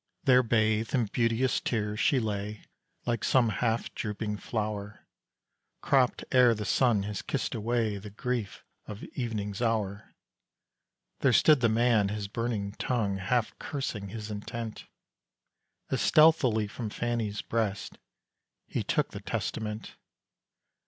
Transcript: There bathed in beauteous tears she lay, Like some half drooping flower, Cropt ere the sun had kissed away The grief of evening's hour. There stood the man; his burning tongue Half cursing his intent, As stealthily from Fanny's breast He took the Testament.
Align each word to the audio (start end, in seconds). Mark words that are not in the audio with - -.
There 0.23 0.41
bathed 0.41 0.95
in 0.95 1.05
beauteous 1.05 1.59
tears 1.59 1.99
she 1.99 2.19
lay, 2.19 2.63
Like 3.05 3.23
some 3.23 3.49
half 3.49 3.93
drooping 3.93 4.37
flower, 4.37 5.05
Cropt 5.83 6.23
ere 6.31 6.55
the 6.55 6.65
sun 6.65 7.03
had 7.03 7.27
kissed 7.27 7.53
away 7.53 7.99
The 7.99 8.09
grief 8.09 8.65
of 8.87 9.03
evening's 9.03 9.61
hour. 9.61 10.11
There 11.19 11.31
stood 11.31 11.59
the 11.59 11.69
man; 11.69 12.09
his 12.09 12.27
burning 12.27 12.71
tongue 12.79 13.17
Half 13.17 13.59
cursing 13.59 14.09
his 14.09 14.31
intent, 14.31 14.87
As 15.91 16.01
stealthily 16.01 16.65
from 16.65 16.89
Fanny's 16.89 17.43
breast 17.43 17.99
He 18.65 18.81
took 18.81 19.11
the 19.11 19.21
Testament. 19.21 19.97